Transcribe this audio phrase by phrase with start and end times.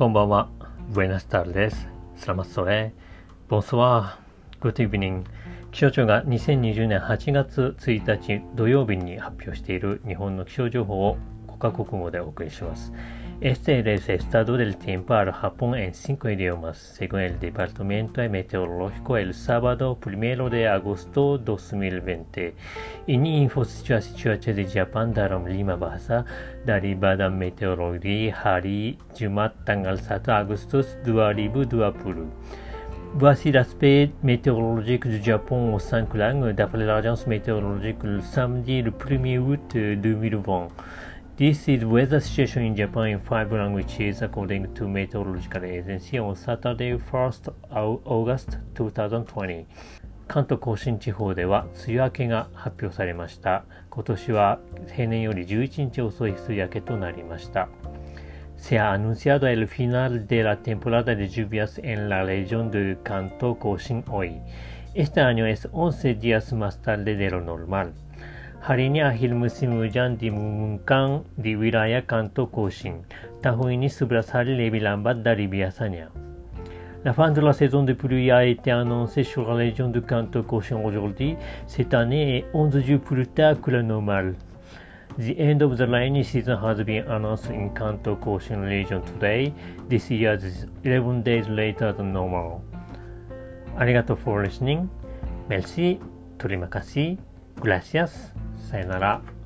[0.00, 0.48] こんばんは。
[0.88, 1.86] ブエナスタールです。
[2.16, 2.94] スラマッソレ。
[3.50, 3.76] ボンソ。
[4.62, 5.30] グッドイブニング。
[5.72, 11.18] 気象庁が2020年8月1日土曜日に発表している日本の気象情報を
[11.59, 12.91] カ国語でお送りします。
[13.41, 19.33] Este es el estado del tiempo al Japón en cinco idiomas, según el Departamento Meteorológico el
[19.33, 22.53] sábado 1 de agosto 2020.
[23.07, 26.23] Ini info situasi cuaca di Japan dalam lima bahasa
[26.65, 32.31] dari Badan Meteorologi hari Jumat tanggal 1 Agustus 2020.
[33.17, 39.39] Voici l'aspect météorologique du Japon en cinq langues d'après l'agence météorologique le samedi le 1er
[39.39, 40.69] août 2020.
[41.40, 46.98] This is weather situation in Japan in five languages according to Meteorological Agency on Saturday
[46.98, 47.48] 1st
[48.04, 49.66] August 2020.
[50.28, 53.64] 関東甲信地方では梅雨明けが発表されました。
[53.88, 54.58] 今年は
[54.94, 57.70] 平年より11日遅い梅雨明けとなりました。
[58.58, 64.04] Se ha anunciado el final de la temporada de lluvias en la región de Kanto Koshin
[64.08, 64.42] hoy.
[64.92, 67.94] Este año es 11 días más tarde de lo normal.
[68.60, 73.08] Harinya akhir musim hujan diumumkan di wilayah Kanto Koshin.
[73.40, 76.12] Tahun ini 11 hari lebih lambat dari biasanya.
[77.00, 80.44] La fin de la saison de pluie a été annoncée sur la région de Kanto
[80.44, 84.36] Koshin aujourd'hui, cette année est 11 jours plus tard que la normale.
[85.16, 89.54] The end of the rainy season has been announced in Kanto Koshin region today.
[89.88, 92.60] This year is 11 days later than normal.
[93.80, 94.88] Arigato for listening.
[95.48, 95.98] Merci.
[96.36, 97.16] Terima kasih.
[97.56, 98.32] Gracias.
[98.70, 99.39] さよなら。